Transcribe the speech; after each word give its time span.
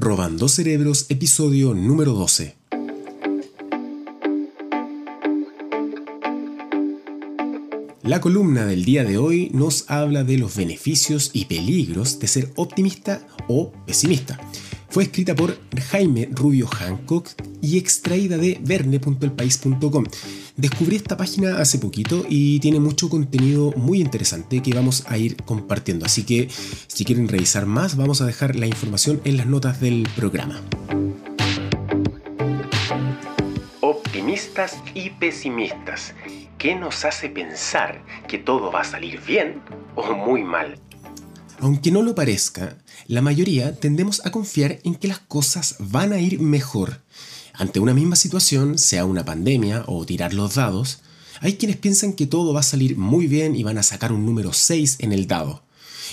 Robando 0.00 0.48
Cerebros, 0.48 1.06
episodio 1.08 1.74
número 1.74 2.12
12. 2.12 2.54
La 8.04 8.20
columna 8.20 8.64
del 8.64 8.84
día 8.84 9.02
de 9.02 9.18
hoy 9.18 9.50
nos 9.52 9.90
habla 9.90 10.22
de 10.22 10.38
los 10.38 10.54
beneficios 10.54 11.30
y 11.32 11.46
peligros 11.46 12.20
de 12.20 12.28
ser 12.28 12.52
optimista 12.54 13.26
o 13.48 13.72
pesimista. 13.86 14.38
Fue 14.88 15.02
escrita 15.02 15.34
por 15.34 15.58
Jaime 15.90 16.28
Rubio 16.30 16.68
Hancock 16.68 17.30
y 17.60 17.78
extraída 17.78 18.36
de 18.36 18.58
verne.elpaís.com. 18.60 20.04
Descubrí 20.56 20.96
esta 20.96 21.16
página 21.16 21.58
hace 21.58 21.78
poquito 21.78 22.24
y 22.28 22.60
tiene 22.60 22.80
mucho 22.80 23.08
contenido 23.08 23.72
muy 23.76 24.00
interesante 24.00 24.62
que 24.62 24.74
vamos 24.74 25.04
a 25.06 25.18
ir 25.18 25.36
compartiendo. 25.36 26.06
Así 26.06 26.24
que 26.24 26.48
si 26.86 27.04
quieren 27.04 27.28
revisar 27.28 27.66
más, 27.66 27.96
vamos 27.96 28.20
a 28.20 28.26
dejar 28.26 28.56
la 28.56 28.66
información 28.66 29.20
en 29.24 29.36
las 29.36 29.46
notas 29.46 29.80
del 29.80 30.08
programa. 30.16 30.60
Optimistas 33.80 34.76
y 34.94 35.10
pesimistas. 35.10 36.14
¿Qué 36.58 36.74
nos 36.74 37.04
hace 37.04 37.28
pensar 37.28 38.04
que 38.26 38.38
todo 38.38 38.72
va 38.72 38.80
a 38.80 38.84
salir 38.84 39.20
bien 39.20 39.60
o 39.94 40.14
muy 40.14 40.42
mal? 40.42 40.80
Aunque 41.60 41.90
no 41.90 42.02
lo 42.02 42.14
parezca, 42.14 42.76
la 43.06 43.22
mayoría 43.22 43.74
tendemos 43.74 44.24
a 44.24 44.30
confiar 44.30 44.78
en 44.84 44.94
que 44.94 45.08
las 45.08 45.18
cosas 45.18 45.76
van 45.78 46.12
a 46.12 46.20
ir 46.20 46.40
mejor. 46.40 47.00
Ante 47.58 47.80
una 47.80 47.92
misma 47.92 48.14
situación, 48.14 48.78
sea 48.78 49.04
una 49.04 49.24
pandemia 49.24 49.82
o 49.88 50.06
tirar 50.06 50.32
los 50.32 50.54
dados, 50.54 51.00
hay 51.40 51.54
quienes 51.54 51.76
piensan 51.76 52.12
que 52.12 52.28
todo 52.28 52.54
va 52.54 52.60
a 52.60 52.62
salir 52.62 52.96
muy 52.96 53.26
bien 53.26 53.56
y 53.56 53.64
van 53.64 53.78
a 53.78 53.82
sacar 53.82 54.12
un 54.12 54.24
número 54.24 54.52
6 54.52 54.98
en 55.00 55.12
el 55.12 55.26
dado. 55.26 55.64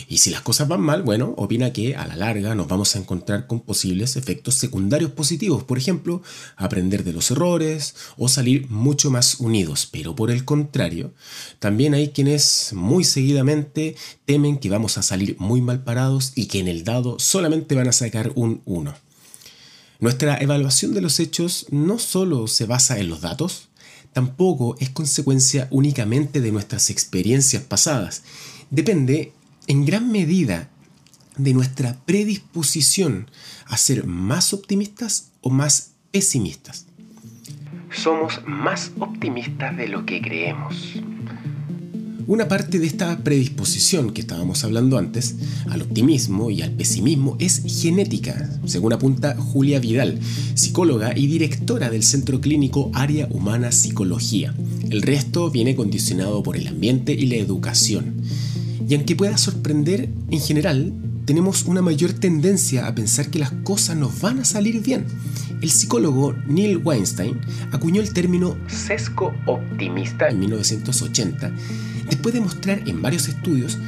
Y 0.10 0.18
si 0.18 0.32
las 0.32 0.42
cosas 0.42 0.68
van 0.68 0.82
mal, 0.82 1.04
bueno, 1.04 1.36
opina 1.38 1.72
que 1.72 1.96
a 1.96 2.08
la 2.08 2.16
larga 2.16 2.56
nos 2.56 2.68
vamos 2.68 2.96
a 2.96 3.00
encontrar 3.00 3.46
con 3.46 3.60
posibles 3.60 4.16
efectos 4.16 4.56
secundarios 4.56 5.12
positivos, 5.12 5.64
por 5.64 5.78
ejemplo, 5.78 6.24
aprender 6.58 7.04
de 7.04 7.14
los 7.14 7.30
errores 7.30 7.94
o 8.18 8.28
salir 8.28 8.68
mucho 8.72 9.12
más 9.12 9.40
unidos. 9.40 9.88
Pero 9.92 10.16
por 10.16 10.32
el 10.32 10.46
contrario, 10.46 11.14
también 11.60 11.94
hay 11.94 12.10
quienes 12.10 12.72
muy 12.74 13.04
seguidamente 13.04 13.96
temen 14.26 14.58
que 14.58 14.72
vamos 14.72 14.98
a 14.98 15.04
salir 15.04 15.36
muy 15.38 15.62
mal 15.62 15.84
parados 15.84 16.32
y 16.34 16.48
que 16.48 16.60
en 16.60 16.68
el 16.68 16.84
dado 16.84 17.20
solamente 17.20 17.76
van 17.76 17.88
a 17.88 17.94
sacar 17.94 18.32
un 18.34 18.64
1. 18.66 19.05
Nuestra 20.00 20.38
evaluación 20.38 20.94
de 20.94 21.02
los 21.02 21.20
hechos 21.20 21.68
no 21.72 22.00
solo 22.00 22.48
se 22.48 22.66
basa 22.66 23.00
en 23.00 23.10
los 23.10 23.22
datos, 23.22 23.70
tampoco 24.14 24.76
es 24.80 24.90
consecuencia 24.90 25.68
únicamente 25.72 26.42
de 26.42 26.52
nuestras 26.52 26.90
experiencias 26.90 27.64
pasadas. 27.64 28.24
Depende 28.70 29.34
en 29.68 29.86
gran 29.86 30.12
medida 30.12 30.70
de 31.38 31.54
nuestra 31.54 31.98
predisposición 32.06 33.30
a 33.68 33.78
ser 33.78 34.06
más 34.06 34.54
optimistas 34.54 35.32
o 35.42 35.50
más 35.50 35.92
pesimistas. 36.12 36.86
Somos 37.92 38.42
más 38.46 38.92
optimistas 39.00 39.76
de 39.78 39.88
lo 39.88 40.06
que 40.06 40.22
creemos. 40.22 41.02
Una 42.28 42.48
parte 42.48 42.80
de 42.80 42.88
esta 42.88 43.20
predisposición 43.20 44.12
que 44.12 44.22
estábamos 44.22 44.64
hablando 44.64 44.98
antes, 44.98 45.36
al 45.70 45.84
optimismo 45.84 46.50
y 46.50 46.64
al 46.64 46.72
pesimismo, 46.72 47.38
es 47.40 47.62
genética, 47.68 48.50
según 48.66 48.94
apunta 48.94 49.36
Julia 49.38 49.80
Vidal, 49.80 50.18
psicóloga 50.56 51.16
y 51.16 51.28
directora 51.28 51.92
del 51.92 52.02
Centro 52.02 52.42
Clínico 52.42 52.90
Área 52.96 53.28
Humana 53.30 53.72
Psicología. 53.72 54.56
El 54.90 55.04
resto 55.04 55.52
viene 55.52 55.76
condicionado 55.76 56.42
por 56.42 56.58
el 56.58 56.68
ambiente 56.68 57.14
y 57.14 57.28
la 57.28 57.36
educación. 57.36 58.16
Y 58.90 58.96
aunque 58.96 59.16
pueda 59.16 59.38
sorprender, 59.38 60.10
en 60.32 60.40
general, 60.40 60.94
tenemos 61.26 61.66
una 61.66 61.82
mayor 61.82 62.14
tendencia 62.14 62.88
a 62.88 62.94
pensar 62.94 63.30
que 63.30 63.40
las 63.40 63.52
cosas 63.64 63.98
nos 63.98 64.22
van 64.22 64.40
a 64.40 64.46
salir 64.46 64.82
bien. 64.82 65.06
El 65.62 65.72
psicólogo 65.72 66.36
Neil 66.46 66.78
Weinstein 66.78 67.40
acuñó 67.72 68.02
el 68.02 68.14
término 68.14 68.56
sesgo 68.68 69.34
optimista 69.46 70.30
en 70.30 70.40
1980, 70.40 71.52
después 72.10 72.34
de 72.34 72.42
mostrar 72.42 72.88
en 72.88 73.02
varios 73.02 73.28
estudios 73.28 73.80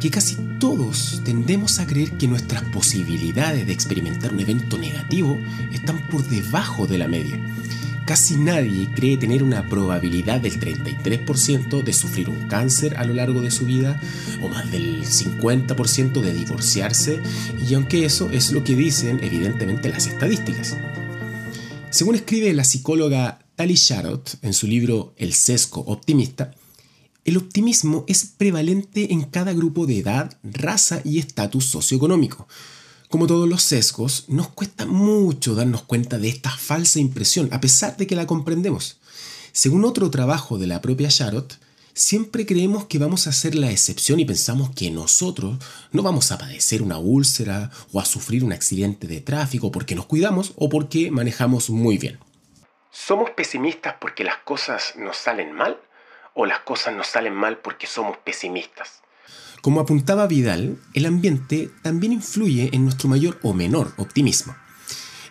que 0.00 0.10
casi 0.10 0.36
todos 0.58 1.20
tendemos 1.24 1.78
a 1.78 1.86
creer 1.86 2.16
que 2.16 2.28
nuestras 2.28 2.62
posibilidades 2.64 3.66
de 3.66 3.72
experimentar 3.72 4.32
un 4.32 4.40
evento 4.40 4.78
negativo 4.78 5.36
están 5.72 6.06
por 6.08 6.26
debajo 6.28 6.86
de 6.86 6.98
la 6.98 7.08
media. 7.08 7.38
Casi 8.06 8.36
nadie 8.36 8.88
cree 8.94 9.16
tener 9.16 9.42
una 9.42 9.68
probabilidad 9.68 10.40
del 10.40 10.60
33% 10.60 11.82
de 11.82 11.92
sufrir 11.92 12.30
un 12.30 12.46
cáncer 12.46 12.96
a 12.98 13.04
lo 13.04 13.12
largo 13.14 13.40
de 13.40 13.50
su 13.50 13.66
vida 13.66 14.00
o 14.44 14.48
más 14.48 14.70
del 14.70 15.04
50% 15.04 16.20
de 16.20 16.32
divorciarse, 16.32 17.20
y 17.68 17.74
aunque 17.74 18.04
eso 18.04 18.30
es 18.30 18.52
lo 18.52 18.62
que 18.62 18.76
dicen 18.76 19.18
evidentemente 19.24 19.88
las 19.88 20.06
estadísticas. 20.06 20.76
Según 21.90 22.14
escribe 22.14 22.54
la 22.54 22.62
psicóloga 22.62 23.40
Tali 23.56 23.74
Sharot 23.74 24.38
en 24.42 24.52
su 24.52 24.68
libro 24.68 25.12
El 25.16 25.34
sesgo 25.34 25.80
optimista, 25.80 26.52
el 27.24 27.36
optimismo 27.36 28.04
es 28.06 28.24
prevalente 28.24 29.12
en 29.12 29.22
cada 29.22 29.52
grupo 29.52 29.84
de 29.84 29.98
edad, 29.98 30.38
raza 30.44 31.00
y 31.04 31.18
estatus 31.18 31.64
socioeconómico. 31.64 32.46
Como 33.08 33.28
todos 33.28 33.48
los 33.48 33.62
sesgos, 33.62 34.24
nos 34.28 34.48
cuesta 34.48 34.84
mucho 34.84 35.54
darnos 35.54 35.82
cuenta 35.82 36.18
de 36.18 36.28
esta 36.28 36.50
falsa 36.50 36.98
impresión, 36.98 37.48
a 37.52 37.60
pesar 37.60 37.96
de 37.96 38.06
que 38.06 38.16
la 38.16 38.26
comprendemos. 38.26 38.98
Según 39.52 39.84
otro 39.84 40.10
trabajo 40.10 40.58
de 40.58 40.66
la 40.66 40.80
propia 40.80 41.08
Sharot, 41.08 41.56
siempre 41.94 42.44
creemos 42.44 42.86
que 42.86 42.98
vamos 42.98 43.28
a 43.28 43.32
ser 43.32 43.54
la 43.54 43.70
excepción 43.70 44.18
y 44.18 44.24
pensamos 44.24 44.70
que 44.74 44.90
nosotros 44.90 45.56
no 45.92 46.02
vamos 46.02 46.32
a 46.32 46.38
padecer 46.38 46.82
una 46.82 46.98
úlcera 46.98 47.70
o 47.92 48.00
a 48.00 48.04
sufrir 48.04 48.42
un 48.42 48.52
accidente 48.52 49.06
de 49.06 49.20
tráfico 49.20 49.70
porque 49.70 49.94
nos 49.94 50.06
cuidamos 50.06 50.52
o 50.56 50.68
porque 50.68 51.12
manejamos 51.12 51.70
muy 51.70 51.98
bien. 51.98 52.18
¿Somos 52.90 53.30
pesimistas 53.30 53.94
porque 54.00 54.24
las 54.24 54.38
cosas 54.38 54.94
nos 54.96 55.16
salen 55.16 55.52
mal 55.52 55.80
o 56.34 56.44
las 56.44 56.60
cosas 56.60 56.94
nos 56.94 57.06
salen 57.06 57.34
mal 57.34 57.58
porque 57.58 57.86
somos 57.86 58.16
pesimistas? 58.18 59.00
Como 59.66 59.80
apuntaba 59.80 60.28
Vidal, 60.28 60.78
el 60.94 61.06
ambiente 61.06 61.72
también 61.82 62.12
influye 62.12 62.70
en 62.72 62.84
nuestro 62.84 63.08
mayor 63.08 63.36
o 63.42 63.52
menor 63.52 63.92
optimismo. 63.96 64.54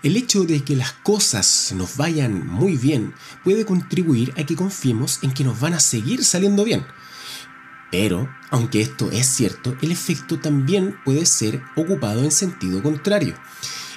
El 0.03 0.18
hecho 0.18 0.44
de 0.44 0.62
que 0.62 0.75
las 0.75 0.91
cosas 0.91 1.73
nos 1.73 1.96
vayan 1.96 2.46
muy 2.46 2.75
bien 2.75 3.13
puede 3.46 3.66
contribuir 3.66 4.34
a 4.35 4.46
que 4.46 4.57
confiemos 4.57 5.19
en 5.23 5.34
que 5.34 5.46
nos 5.46 5.62
van 5.62 5.73
a 5.73 5.79
seguir 5.79 6.25
saliendo 6.25 6.66
bien. 6.66 6.85
Pero, 7.91 8.29
aunque 8.50 8.81
esto 8.81 9.09
es 9.09 9.25
cierto, 9.25 9.78
el 9.81 9.94
efecto 9.94 10.38
también 10.38 10.97
puede 11.06 11.25
ser 11.25 11.63
ocupado 11.78 12.22
en 12.22 12.31
sentido 12.31 12.84
contrario. 12.84 13.35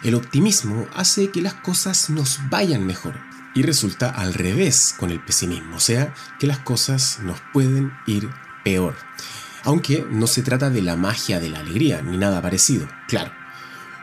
El 0.05 0.15
optimismo 0.15 0.87
hace 0.95 1.33
que 1.33 1.43
las 1.43 1.55
cosas 1.55 2.11
nos 2.11 2.39
vayan 2.49 2.87
mejor 2.87 3.19
y 3.57 3.63
resulta 3.63 4.09
al 4.09 4.35
revés 4.35 4.95
con 4.97 5.11
el 5.11 5.19
pesimismo, 5.19 5.75
o 5.75 5.81
sea, 5.81 6.15
que 6.39 6.47
las 6.47 6.61
cosas 6.61 7.19
nos 7.25 7.41
pueden 7.53 7.91
ir 8.07 8.31
peor 8.63 8.95
aunque 9.65 10.07
no 10.11 10.27
se 10.27 10.43
trata 10.43 10.71
de 10.71 10.83
la 10.83 10.97
magia 10.97 11.41
de 11.41 11.51
la 11.51 11.61
alegría 11.61 12.03
ni 12.03 12.17
nada 12.17 12.43
parecido, 12.43 12.89
claro. 13.07 13.33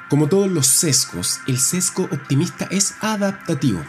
Como 0.09 0.27
todos 0.27 0.49
los 0.49 0.67
sesgos, 0.67 1.39
el 1.47 1.59
sesgo 1.59 2.03
optimista 2.03 2.67
es 2.69 2.95
adaptativo, 3.01 3.83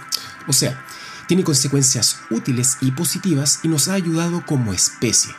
o 0.47 0.53
sea, 0.53 0.82
tiene 1.27 1.44
consecuencias 1.44 2.21
útiles 2.31 2.78
y 2.81 2.93
positivas 2.93 3.60
y 3.62 3.69
nos 3.69 3.88
ha 3.88 3.94
ayudado 3.94 4.44
como 4.47 4.72
especie. 4.72 5.34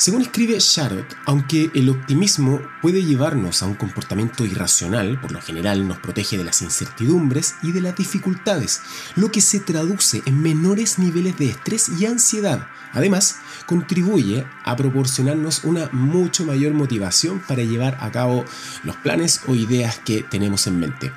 Según 0.00 0.22
escribe 0.22 0.56
Sharot, 0.58 1.14
aunque 1.26 1.70
el 1.74 1.90
optimismo 1.90 2.62
puede 2.80 3.04
llevarnos 3.04 3.62
a 3.62 3.66
un 3.66 3.74
comportamiento 3.74 4.46
irracional, 4.46 5.20
por 5.20 5.30
lo 5.30 5.42
general 5.42 5.86
nos 5.86 5.98
protege 5.98 6.38
de 6.38 6.44
las 6.44 6.62
incertidumbres 6.62 7.56
y 7.62 7.72
de 7.72 7.82
las 7.82 7.96
dificultades, 7.96 8.80
lo 9.14 9.30
que 9.30 9.42
se 9.42 9.60
traduce 9.60 10.22
en 10.24 10.40
menores 10.40 10.98
niveles 10.98 11.36
de 11.36 11.50
estrés 11.50 11.90
y 12.00 12.06
ansiedad. 12.06 12.66
Además, 12.94 13.40
contribuye 13.66 14.46
a 14.64 14.74
proporcionarnos 14.74 15.64
una 15.64 15.90
mucho 15.92 16.46
mayor 16.46 16.72
motivación 16.72 17.38
para 17.40 17.62
llevar 17.62 17.98
a 18.00 18.10
cabo 18.10 18.46
los 18.84 18.96
planes 18.96 19.42
o 19.48 19.54
ideas 19.54 19.98
que 19.98 20.22
tenemos 20.22 20.66
en 20.66 20.80
mente. 20.80 21.12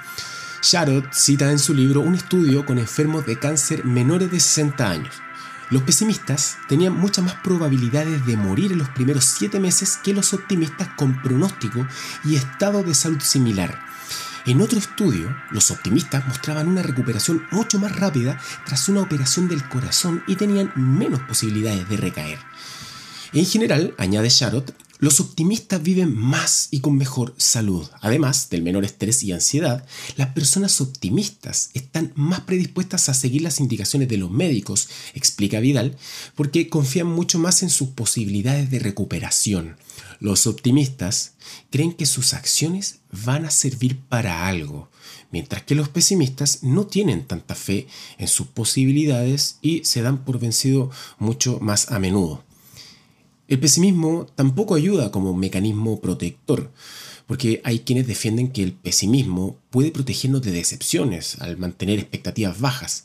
Sharot 0.62 1.10
cita 1.14 1.50
en 1.50 1.60
su 1.60 1.74
libro 1.74 2.02
un 2.02 2.16
estudio 2.16 2.66
con 2.66 2.78
enfermos 2.80 3.26
de 3.26 3.40
cáncer 3.40 3.86
menores 3.86 4.30
de 4.30 4.42
60 4.42 4.90
años 4.90 5.24
los 5.74 5.82
pesimistas 5.82 6.58
tenían 6.70 6.94
muchas 6.94 7.26
más 7.26 7.34
probabilidades 7.34 8.24
de 8.28 8.38
morir 8.38 8.72
en 8.72 8.78
los 8.78 8.90
primeros 8.90 9.26
siete 9.26 9.60
meses 9.60 9.98
que 9.98 10.14
los 10.14 10.32
optimistas 10.32 10.90
con 10.96 11.20
pronóstico 11.24 11.88
y 12.24 12.36
estado 12.36 12.84
de 12.84 12.94
salud 12.94 13.20
similar. 13.22 13.80
En 14.46 14.62
otro 14.62 14.78
estudio, 14.78 15.36
los 15.50 15.72
optimistas 15.72 16.28
mostraban 16.28 16.68
una 16.68 16.84
recuperación 16.84 17.48
mucho 17.50 17.80
más 17.80 17.96
rápida 17.96 18.40
tras 18.68 18.88
una 18.88 19.02
operación 19.02 19.48
del 19.48 19.68
corazón 19.68 20.24
y 20.28 20.36
tenían 20.36 20.72
menos 20.76 21.22
posibilidades 21.22 21.90
de 21.90 21.98
recaer. 21.98 22.40
En 23.32 23.46
general, 23.46 23.96
añade 23.98 24.30
Sharot, 24.30 24.76
Los 25.00 25.20
optimistas 25.20 25.82
viven 25.82 26.16
más 26.16 26.68
y 26.72 26.80
con 26.80 26.96
mejor 26.96 27.34
salud. 27.38 27.86
Además 28.00 28.50
del 28.50 28.62
menor 28.62 28.86
estrés 28.86 29.24
y 29.24 29.32
ansiedad, 29.32 29.86
las 30.16 30.30
personas 30.30 30.80
optimistas 30.82 31.72
están 31.74 32.14
más 32.16 32.42
predispuestas 32.42 33.10
a 33.10 33.14
seguir 33.14 33.42
las 33.42 33.60
indicaciones 33.60 34.08
de 34.08 34.18
los 34.18 34.32
médicos, 34.32 34.88
explica 35.14 35.60
Vidal, 35.60 35.98
porque 36.36 36.70
confían 36.70 37.08
mucho 37.08 37.40
más 37.40 37.64
en 37.64 37.70
sus 37.70 37.90
posibilidades 37.90 38.70
de 38.70 38.80
recuperación. 38.80 39.78
Los 40.20 40.48
optimistas 40.48 41.34
creen 41.70 41.94
que 41.94 42.06
sus 42.06 42.34
acciones 42.34 43.00
van 43.12 43.46
a 43.46 43.52
servir 43.52 44.00
para 44.00 44.48
algo, 44.48 44.90
mientras 45.32 45.64
que 45.64 45.76
los 45.76 45.90
pesimistas 45.90 46.64
no 46.64 46.86
tienen 46.86 47.26
tanta 47.26 47.56
fe 47.56 47.88
en 48.20 48.28
sus 48.28 48.48
posibilidades 48.48 49.58
y 49.62 49.84
se 49.84 50.02
dan 50.02 50.24
por 50.24 50.40
vencido 50.40 50.92
mucho 51.20 51.60
más 51.60 51.92
a 51.92 52.00
menudo. 52.00 52.44
El 53.54 53.60
pesimismo 53.60 54.26
tampoco 54.34 54.74
ayuda 54.74 55.12
como 55.12 55.36
mecanismo 55.36 56.02
protector, 56.02 56.72
porque 57.28 57.62
hay 57.64 57.82
quienes 57.82 58.08
defienden 58.08 58.52
que 58.52 58.64
el 58.64 58.74
pesimismo 58.74 59.60
puede 59.70 59.92
protegernos 59.92 60.42
de 60.42 60.52
decepciones 60.52 61.40
al 61.40 61.58
mantener 61.58 62.00
expectativas 62.00 62.60
bajas. 62.60 63.04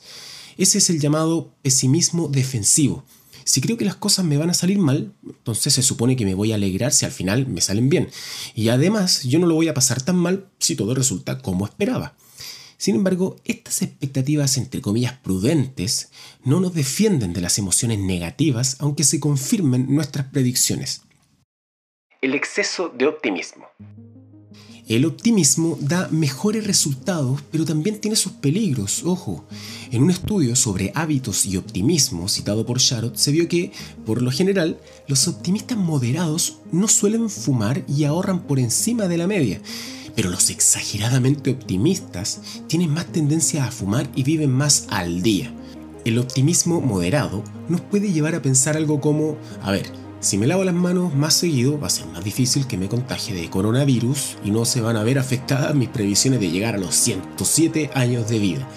Ese 0.56 0.78
es 0.78 0.88
el 0.88 1.00
llamado 1.00 1.52
pesimismo 1.60 2.28
defensivo. 2.28 3.04
Si 3.44 3.60
creo 3.60 3.76
que 3.76 3.84
las 3.84 3.96
cosas 3.96 4.24
me 4.24 4.38
van 4.38 4.48
a 4.48 4.54
salir 4.54 4.78
mal, 4.78 5.12
entonces 5.22 5.74
se 5.74 5.82
supone 5.82 6.16
que 6.16 6.24
me 6.24 6.34
voy 6.34 6.52
a 6.52 6.54
alegrar 6.54 6.94
si 6.94 7.04
al 7.04 7.12
final 7.12 7.46
me 7.46 7.60
salen 7.60 7.90
bien. 7.90 8.08
Y 8.54 8.70
además 8.70 9.24
yo 9.24 9.38
no 9.38 9.46
lo 9.46 9.54
voy 9.54 9.68
a 9.68 9.74
pasar 9.74 10.00
tan 10.00 10.16
mal 10.16 10.48
si 10.58 10.76
todo 10.76 10.94
resulta 10.94 11.42
como 11.42 11.66
esperaba. 11.66 12.14
Sin 12.78 12.94
embargo, 12.94 13.36
estas 13.44 13.82
expectativas, 13.82 14.56
entre 14.56 14.80
comillas, 14.80 15.14
prudentes, 15.14 16.10
no 16.44 16.60
nos 16.60 16.74
defienden 16.74 17.32
de 17.32 17.40
las 17.40 17.58
emociones 17.58 17.98
negativas, 17.98 18.76
aunque 18.78 19.02
se 19.02 19.18
confirmen 19.18 19.92
nuestras 19.92 20.26
predicciones. 20.28 21.02
El 22.22 22.34
exceso 22.34 22.88
de 22.88 23.06
optimismo. 23.06 23.66
El 24.86 25.04
optimismo 25.04 25.76
da 25.80 26.08
mejores 26.12 26.66
resultados, 26.66 27.42
pero 27.50 27.64
también 27.64 28.00
tiene 28.00 28.16
sus 28.16 28.32
peligros, 28.32 29.02
ojo. 29.04 29.44
En 29.90 30.04
un 30.04 30.10
estudio 30.10 30.54
sobre 30.54 30.92
hábitos 30.94 31.46
y 31.46 31.56
optimismo 31.56 32.28
citado 32.28 32.64
por 32.64 32.78
Sharot, 32.78 33.16
se 33.16 33.32
vio 33.32 33.48
que, 33.48 33.72
por 34.06 34.22
lo 34.22 34.30
general, 34.30 34.80
los 35.08 35.26
optimistas 35.26 35.76
moderados 35.76 36.58
no 36.70 36.86
suelen 36.86 37.28
fumar 37.28 37.84
y 37.88 38.04
ahorran 38.04 38.44
por 38.44 38.60
encima 38.60 39.08
de 39.08 39.18
la 39.18 39.26
media. 39.26 39.60
Pero 40.18 40.30
los 40.30 40.50
exageradamente 40.50 41.52
optimistas 41.52 42.40
tienen 42.66 42.92
más 42.92 43.06
tendencia 43.06 43.64
a 43.64 43.70
fumar 43.70 44.08
y 44.16 44.24
viven 44.24 44.50
más 44.50 44.88
al 44.90 45.22
día. 45.22 45.54
El 46.04 46.18
optimismo 46.18 46.80
moderado 46.80 47.44
nos 47.68 47.82
puede 47.82 48.10
llevar 48.10 48.34
a 48.34 48.42
pensar 48.42 48.76
algo 48.76 49.00
como, 49.00 49.36
a 49.62 49.70
ver, 49.70 49.86
si 50.18 50.36
me 50.36 50.48
lavo 50.48 50.64
las 50.64 50.74
manos 50.74 51.14
más 51.14 51.34
seguido 51.34 51.78
va 51.78 51.86
a 51.86 51.90
ser 51.90 52.06
más 52.06 52.24
difícil 52.24 52.66
que 52.66 52.76
me 52.76 52.88
contagie 52.88 53.32
de 53.32 53.48
coronavirus 53.48 54.38
y 54.44 54.50
no 54.50 54.64
se 54.64 54.80
van 54.80 54.96
a 54.96 55.04
ver 55.04 55.20
afectadas 55.20 55.72
mis 55.76 55.88
previsiones 55.88 56.40
de 56.40 56.50
llegar 56.50 56.74
a 56.74 56.78
los 56.78 56.96
107 56.96 57.92
años 57.94 58.28
de 58.28 58.40
vida. 58.40 58.68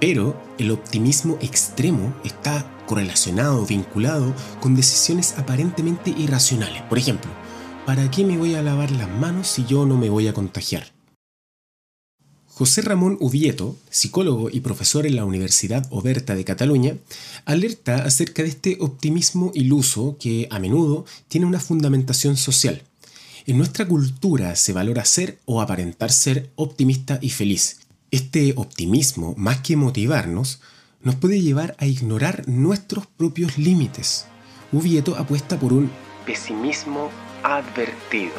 Pero 0.00 0.40
el 0.58 0.70
optimismo 0.70 1.38
extremo 1.40 2.14
está 2.22 2.70
correlacionado, 2.86 3.66
vinculado 3.66 4.32
con 4.60 4.76
decisiones 4.76 5.34
aparentemente 5.38 6.14
irracionales. 6.16 6.82
Por 6.82 6.98
ejemplo, 6.98 7.32
¿para 7.88 8.10
qué 8.10 8.22
me 8.22 8.36
voy 8.36 8.54
a 8.54 8.62
lavar 8.62 8.90
las 8.90 9.08
manos 9.08 9.48
si 9.48 9.64
yo 9.64 9.86
no 9.86 9.96
me 9.96 10.10
voy 10.10 10.28
a 10.28 10.34
contagiar? 10.34 10.92
José 12.44 12.82
Ramón 12.82 13.16
Ubieto, 13.18 13.78
psicólogo 13.88 14.50
y 14.50 14.60
profesor 14.60 15.06
en 15.06 15.16
la 15.16 15.24
Universidad 15.24 15.86
Oberta 15.88 16.34
de 16.34 16.44
Cataluña, 16.44 16.98
alerta 17.46 18.04
acerca 18.04 18.42
de 18.42 18.50
este 18.50 18.76
optimismo 18.80 19.52
iluso 19.54 20.18
que 20.20 20.48
a 20.50 20.58
menudo 20.58 21.06
tiene 21.28 21.46
una 21.46 21.60
fundamentación 21.60 22.36
social. 22.36 22.82
En 23.46 23.56
nuestra 23.56 23.88
cultura 23.88 24.54
se 24.54 24.74
valora 24.74 25.06
ser 25.06 25.38
o 25.46 25.62
aparentar 25.62 26.12
ser 26.12 26.50
optimista 26.56 27.18
y 27.22 27.30
feliz. 27.30 27.80
Este 28.10 28.52
optimismo, 28.58 29.32
más 29.38 29.62
que 29.62 29.76
motivarnos, 29.76 30.60
nos 31.00 31.14
puede 31.14 31.40
llevar 31.40 31.74
a 31.78 31.86
ignorar 31.86 32.46
nuestros 32.48 33.06
propios 33.06 33.56
límites. 33.56 34.26
Ubieto 34.72 35.16
apuesta 35.16 35.58
por 35.58 35.72
un 35.72 35.90
pesimismo 36.26 37.08
advertido. 37.42 38.34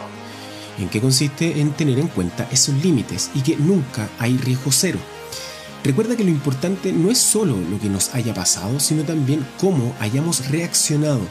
¿En 0.77 0.89
qué 0.89 1.01
consiste? 1.01 1.59
En 1.59 1.71
tener 1.71 1.99
en 1.99 2.07
cuenta 2.07 2.47
esos 2.51 2.75
límites 2.75 3.31
y 3.33 3.41
que 3.41 3.57
nunca 3.57 4.07
hay 4.17 4.37
riesgo 4.37 4.71
cero. 4.71 4.99
Recuerda 5.83 6.15
que 6.15 6.23
lo 6.23 6.29
importante 6.29 6.91
no 6.91 7.09
es 7.09 7.17
solo 7.17 7.57
lo 7.57 7.79
que 7.79 7.89
nos 7.89 8.13
haya 8.13 8.33
pasado, 8.33 8.79
sino 8.79 9.03
también 9.03 9.45
cómo 9.59 9.95
hayamos 9.99 10.49
reaccionado. 10.49 11.21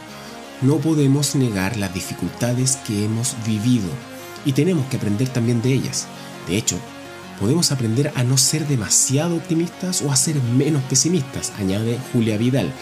No 0.63 0.79
podemos 0.79 1.35
negar 1.35 1.77
las 1.77 1.95
dificultades 1.95 2.77
que 2.77 3.05
hemos 3.05 3.37
vivido 3.47 3.89
y 4.45 4.53
tenemos 4.53 4.87
que 4.87 4.97
aprender 4.97 5.29
también 5.29 5.63
de 5.63 5.73
ellas. 5.73 6.07
De 6.49 6.57
hecho, 6.57 6.79
podemos 7.39 7.73
aprender 7.73 8.11
a 8.15 8.25
no 8.25 8.37
ser 8.39 8.67
demasiado 8.67 9.37
optimistas 9.37 10.03
o 10.03 10.11
a 10.11 10.17
ser 10.17 10.43
menos 10.43 10.83
pesimistas, 10.85 11.53
añade 11.59 11.99
Julia 12.13 12.37
Vidal. 12.39 12.73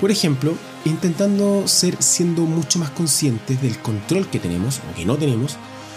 Por 0.00 0.10
ejemplo, 0.10 0.54
intentando 0.84 1.66
ser 1.68 2.02
siendo 2.02 2.42
mucho 2.42 2.78
más 2.78 2.90
conscientes 2.90 3.60
del 3.60 3.78
control 3.78 4.28
que 4.28 4.38
tenemos 4.38 4.80
o 4.90 4.94
que 4.94 5.04
no 5.04 5.16
tenemos 5.16 5.56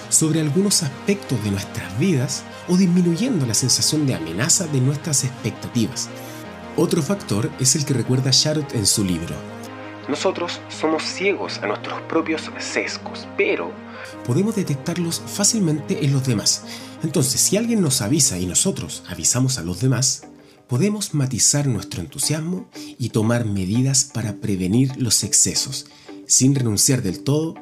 sobre 0.09 0.41
algunos 0.41 0.83
aspectos 0.83 1.44
de 1.44 1.51
nuestras 1.51 1.97
vidas 1.97 2.44
o 2.68 2.77
disminuyendo 2.77 3.45
la 3.45 3.53
sensación 3.53 4.06
de 4.06 4.15
amenaza 4.15 4.68
de 4.68 4.80
nuestras 4.80 5.24
expectativas. 5.24 6.09
Otro 6.75 7.01
factor 7.01 7.50
es 7.59 7.75
el 7.75 7.85
que 7.85 7.94
recuerda 7.94 8.31
Sharot 8.31 8.74
en 8.74 8.85
su 8.85 9.03
libro. 9.03 9.35
Nosotros 10.07 10.59
somos 10.69 11.03
ciegos 11.03 11.59
a 11.59 11.68
nuestros 11.68 12.01
propios 12.01 12.51
sesgos, 12.59 13.27
pero 13.38 13.71
podemos 14.25 14.56
detectarlos 14.56 15.21
fácilmente 15.25 16.03
en 16.03 16.12
los 16.12 16.25
demás. 16.25 16.63
Entonces, 17.03 17.39
si 17.39 17.57
alguien 17.57 17.81
nos 17.81 18.01
avisa 18.01 18.38
y 18.38 18.45
nosotros 18.45 19.03
avisamos 19.07 19.57
a 19.57 19.63
los 19.63 19.79
demás, 19.79 20.27
podemos 20.68 21.13
matizar 21.13 21.68
nuestro 21.68 22.01
entusiasmo 22.01 22.68
y 22.98 23.10
tomar 23.10 23.45
medidas 23.45 24.06
para 24.06 24.38
prevenir 24.38 24.94
los 24.98 25.24
excesos, 25.24 25.86
sin 26.27 26.56
renunciar 26.56 27.01
del 27.01 27.24
todo 27.24 27.56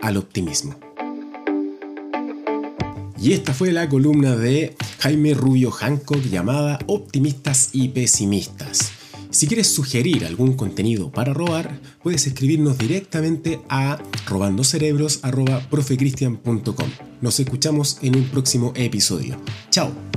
al 0.00 0.16
optimismo. 0.16 0.74
Y 3.20 3.32
esta 3.32 3.52
fue 3.54 3.72
la 3.72 3.88
columna 3.88 4.36
de 4.36 4.76
Jaime 4.98 5.32
Rubio 5.32 5.70
Hancock 5.70 6.20
llamada 6.24 6.78
Optimistas 6.86 7.70
y 7.72 7.88
Pesimistas. 7.88 8.90
Si 9.30 9.46
quieres 9.48 9.68
sugerir 9.68 10.26
algún 10.26 10.52
contenido 10.52 11.10
para 11.10 11.34
robar, 11.34 11.80
puedes 12.02 12.26
escribirnos 12.26 12.76
directamente 12.78 13.60
a 13.68 13.98
robandocerebros.profecristian.com. 14.26 16.88
Nos 17.20 17.40
escuchamos 17.40 17.98
en 18.02 18.16
un 18.16 18.24
próximo 18.24 18.72
episodio. 18.76 19.36
¡Chao! 19.70 20.13